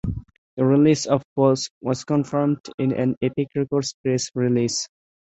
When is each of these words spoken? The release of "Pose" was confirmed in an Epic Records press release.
The 0.57 0.65
release 0.65 1.05
of 1.05 1.21
"Pose" 1.35 1.69
was 1.79 2.05
confirmed 2.05 2.61
in 2.79 2.91
an 2.91 3.15
Epic 3.21 3.49
Records 3.55 3.93
press 4.01 4.31
release. 4.33 4.89